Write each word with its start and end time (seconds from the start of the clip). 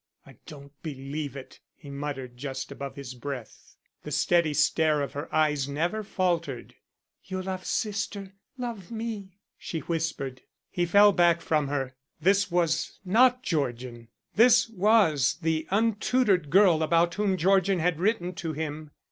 "I 0.25 0.37
don't 0.47 0.71
believe 0.81 1.35
it," 1.35 1.59
he 1.75 1.91
muttered 1.91 2.35
just 2.35 2.71
above 2.71 2.95
his 2.95 3.13
breath. 3.13 3.75
The 4.01 4.09
steady 4.09 4.51
stare 4.55 4.99
of 5.03 5.13
her 5.13 5.31
eyes 5.31 5.69
never 5.69 6.01
faltered. 6.01 6.73
"You 7.25 7.39
loved 7.43 7.67
sister, 7.67 8.33
love 8.57 8.89
me," 8.89 9.37
she 9.59 9.77
whispered. 9.81 10.41
He 10.71 10.87
fell 10.87 11.11
back 11.11 11.39
from 11.39 11.67
her. 11.67 11.93
This 12.19 12.49
was 12.49 12.97
not 13.05 13.43
Georgian. 13.43 14.07
This 14.35 14.67
was 14.69 15.35
the 15.43 15.67
untutored 15.69 16.49
girl 16.49 16.81
about 16.81 17.13
whom 17.13 17.37
Georgian 17.37 17.77
had 17.77 17.99
written 17.99 18.33
to 18.33 18.53
him. 18.53 18.89